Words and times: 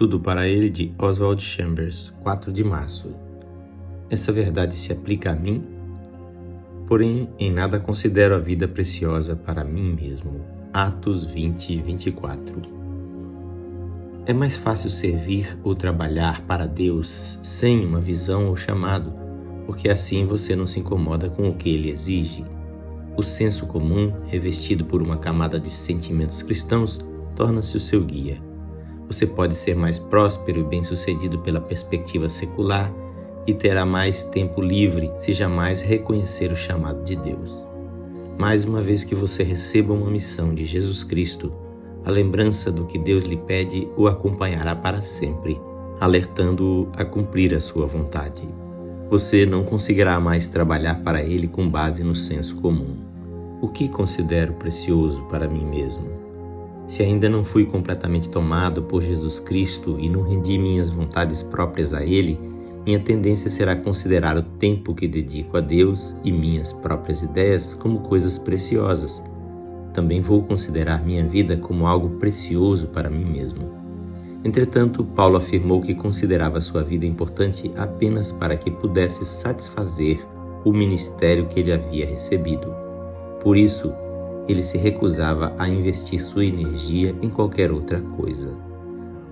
Tudo 0.00 0.18
para 0.18 0.48
ele 0.48 0.70
de 0.70 0.94
Oswald 0.98 1.42
Chambers, 1.42 2.08
4 2.22 2.50
de 2.50 2.64
março. 2.64 3.14
Essa 4.08 4.32
verdade 4.32 4.74
se 4.74 4.90
aplica 4.90 5.30
a 5.30 5.34
mim? 5.34 5.62
Porém, 6.88 7.28
em 7.38 7.52
nada 7.52 7.78
considero 7.78 8.34
a 8.34 8.38
vida 8.38 8.66
preciosa 8.66 9.36
para 9.36 9.62
mim 9.62 9.92
mesmo. 9.92 10.40
Atos 10.72 11.26
20, 11.26 11.82
24. 11.82 12.62
É 14.24 14.32
mais 14.32 14.56
fácil 14.56 14.88
servir 14.88 15.58
ou 15.62 15.74
trabalhar 15.74 16.40
para 16.46 16.64
Deus 16.66 17.38
sem 17.42 17.84
uma 17.84 18.00
visão 18.00 18.48
ou 18.48 18.56
chamado, 18.56 19.12
porque 19.66 19.90
assim 19.90 20.24
você 20.24 20.56
não 20.56 20.66
se 20.66 20.80
incomoda 20.80 21.28
com 21.28 21.46
o 21.50 21.56
que 21.56 21.68
ele 21.68 21.90
exige. 21.90 22.42
O 23.18 23.22
senso 23.22 23.66
comum, 23.66 24.14
revestido 24.28 24.82
por 24.82 25.02
uma 25.02 25.18
camada 25.18 25.60
de 25.60 25.68
sentimentos 25.68 26.42
cristãos, 26.42 26.98
torna-se 27.36 27.76
o 27.76 27.80
seu 27.80 28.02
guia 28.02 28.48
você 29.10 29.26
pode 29.26 29.56
ser 29.56 29.74
mais 29.74 29.98
próspero 29.98 30.60
e 30.60 30.62
bem-sucedido 30.62 31.40
pela 31.40 31.60
perspectiva 31.60 32.28
secular 32.28 32.92
e 33.44 33.52
terá 33.52 33.84
mais 33.84 34.22
tempo 34.26 34.62
livre 34.62 35.10
se 35.16 35.32
jamais 35.32 35.82
reconhecer 35.82 36.52
o 36.52 36.56
chamado 36.56 37.02
de 37.02 37.16
Deus. 37.16 37.66
Mais 38.38 38.64
uma 38.64 38.80
vez 38.80 39.02
que 39.02 39.16
você 39.16 39.42
receba 39.42 39.92
uma 39.92 40.08
missão 40.08 40.54
de 40.54 40.64
Jesus 40.64 41.02
Cristo, 41.02 41.52
a 42.04 42.10
lembrança 42.10 42.70
do 42.70 42.86
que 42.86 42.98
Deus 42.98 43.24
lhe 43.24 43.36
pede 43.36 43.88
o 43.96 44.06
acompanhará 44.06 44.76
para 44.76 45.02
sempre, 45.02 45.60
alertando-o 45.98 46.88
a 46.92 47.04
cumprir 47.04 47.52
a 47.52 47.60
sua 47.60 47.86
vontade. 47.86 48.48
Você 49.10 49.44
não 49.44 49.64
conseguirá 49.64 50.20
mais 50.20 50.46
trabalhar 50.46 51.02
para 51.02 51.20
Ele 51.20 51.48
com 51.48 51.68
base 51.68 52.04
no 52.04 52.14
senso 52.14 52.54
comum. 52.60 52.96
O 53.60 53.66
que 53.66 53.88
considero 53.88 54.52
precioso 54.52 55.20
para 55.24 55.48
mim 55.48 55.66
mesmo? 55.66 56.19
Se 56.90 57.04
ainda 57.04 57.28
não 57.28 57.44
fui 57.44 57.66
completamente 57.66 58.28
tomado 58.28 58.82
por 58.82 59.00
Jesus 59.00 59.38
Cristo 59.38 59.96
e 60.00 60.08
não 60.08 60.22
rendi 60.22 60.58
minhas 60.58 60.90
vontades 60.90 61.40
próprias 61.40 61.94
a 61.94 62.04
Ele, 62.04 62.36
minha 62.84 62.98
tendência 62.98 63.48
será 63.48 63.76
considerar 63.76 64.36
o 64.36 64.42
tempo 64.42 64.92
que 64.92 65.06
dedico 65.06 65.56
a 65.56 65.60
Deus 65.60 66.16
e 66.24 66.32
minhas 66.32 66.72
próprias 66.72 67.22
ideias 67.22 67.74
como 67.74 68.00
coisas 68.00 68.40
preciosas. 68.40 69.22
Também 69.94 70.20
vou 70.20 70.42
considerar 70.42 71.06
minha 71.06 71.24
vida 71.24 71.56
como 71.56 71.86
algo 71.86 72.18
precioso 72.18 72.88
para 72.88 73.08
mim 73.08 73.24
mesmo. 73.24 73.70
Entretanto, 74.44 75.04
Paulo 75.04 75.36
afirmou 75.36 75.80
que 75.80 75.94
considerava 75.94 76.60
sua 76.60 76.82
vida 76.82 77.06
importante 77.06 77.70
apenas 77.76 78.32
para 78.32 78.56
que 78.56 78.68
pudesse 78.68 79.24
satisfazer 79.24 80.26
o 80.64 80.72
ministério 80.72 81.46
que 81.46 81.60
ele 81.60 81.70
havia 81.70 82.04
recebido. 82.04 82.74
Por 83.40 83.56
isso, 83.56 83.92
ele 84.50 84.62
se 84.62 84.76
recusava 84.76 85.54
a 85.58 85.68
investir 85.68 86.20
sua 86.20 86.44
energia 86.44 87.14
em 87.22 87.28
qualquer 87.28 87.70
outra 87.70 88.00
coisa. 88.00 88.56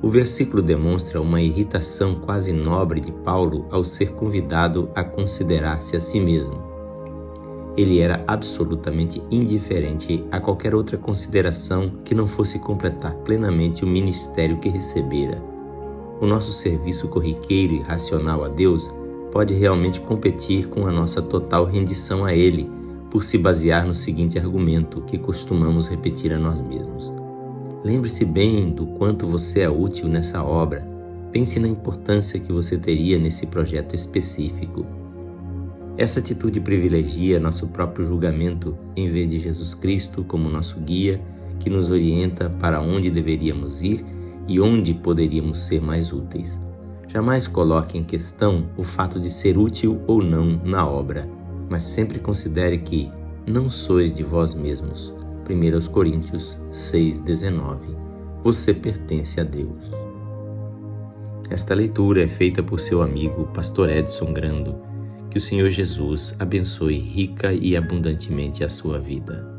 O 0.00 0.08
versículo 0.08 0.62
demonstra 0.62 1.20
uma 1.20 1.42
irritação 1.42 2.14
quase 2.14 2.52
nobre 2.52 3.00
de 3.00 3.11
Paulo 3.11 3.66
ao 3.70 3.84
ser 3.84 4.12
convidado 4.12 4.89
a 4.94 5.02
considerar-se 5.02 5.96
a 5.96 6.00
si 6.00 6.20
mesmo. 6.20 6.62
Ele 7.77 8.00
era 8.00 8.22
absolutamente 8.27 9.22
indiferente 9.30 10.24
a 10.30 10.41
qualquer 10.41 10.74
outra 10.74 10.96
consideração 10.96 11.91
que 12.05 12.14
não 12.14 12.27
fosse 12.27 12.58
completar 12.58 13.14
plenamente 13.24 13.84
o 13.84 13.89
ministério 13.89 14.58
que 14.58 14.69
recebera. 14.69 15.42
O 16.20 16.27
nosso 16.27 16.52
serviço 16.52 17.08
corriqueiro 17.08 17.74
e 17.74 17.80
racional 17.80 18.44
a 18.44 18.48
Deus 18.48 18.89
pode 19.33 19.55
realmente 19.55 20.00
competir 20.00 20.69
com 20.69 20.86
a 20.86 20.92
nossa 20.92 21.20
total 21.20 21.64
rendição 21.64 22.24
a 22.24 22.34
Ele 22.34 22.69
por 23.11 23.25
se 23.25 23.39
basear 23.39 23.87
no 23.87 23.95
seguinte 23.95 24.39
argumento 24.39 25.03
que 25.03 25.19
costumamos 25.19 25.89
repetir 25.89 26.33
a 26.33 26.39
nós 26.39 26.61
mesmos. 26.61 27.12
Lembre-se 27.84 28.25
bem 28.25 28.70
do 28.70 28.87
quanto 28.87 29.27
você 29.27 29.61
é 29.61 29.70
útil 29.70 30.09
nessa 30.09 30.42
obra. 30.42 30.87
Pense 31.33 31.59
na 31.59 31.69
importância 31.69 32.41
que 32.41 32.53
você 32.53 32.77
teria 32.77 33.19
nesse 33.19 33.47
projeto 33.47 33.95
específico. 33.95 34.84
Essa 35.96 36.20
atitude 36.20 36.61
privilegia 36.61 37.41
nosso 37.41 37.67
próprio 37.67 38.07
julgamento 38.07 38.77
em 38.95 39.11
vez 39.11 39.29
de 39.30 39.39
Jesus 39.40 39.75
Cristo 39.75 40.25
como 40.25 40.48
nosso 40.48 40.79
guia, 40.80 41.20
que 41.61 41.70
nos 41.70 41.90
orienta 41.90 42.48
para 42.48 42.80
onde 42.80 43.11
deveríamos 43.11 43.83
ir 43.83 44.05
e 44.46 44.61
onde 44.61 44.95
poderíamos 44.95 45.67
ser 45.67 45.80
mais 45.80 46.13
úteis. 46.13 46.57
Jamais 47.08 47.48
coloque 47.48 47.98
em 47.98 48.05
questão 48.05 48.67
o 48.77 48.85
fato 48.85 49.19
de 49.19 49.30
ser 49.30 49.57
útil 49.57 50.01
ou 50.07 50.23
não 50.23 50.61
na 50.64 50.86
obra 50.86 51.39
mas 51.68 51.84
sempre 51.84 52.18
considere 52.18 52.79
que 52.79 53.11
não 53.46 53.68
sois 53.70 54.12
de 54.12 54.23
vós 54.23 54.55
mesmos. 54.55 55.12
1 55.48 55.90
Coríntios 55.90 56.58
6,19 56.73 57.96
Você 58.45 58.74
pertence 58.74 59.40
a 59.40 59.45
Deus. 59.45 59.90
Esta 61.51 61.74
leitura 61.74 62.23
é 62.23 62.28
feita 62.28 62.62
por 62.62 62.80
seu 62.80 63.01
amigo 63.01 63.46
Pastor 63.55 63.89
Edson 63.89 64.33
Grando. 64.33 64.77
Que 65.30 65.39
o 65.39 65.40
Senhor 65.40 65.70
Jesus 65.70 66.34
abençoe 66.39 66.98
rica 66.98 67.52
e 67.52 67.77
abundantemente 67.77 68.62
a 68.62 68.68
sua 68.68 68.98
vida. 68.98 69.58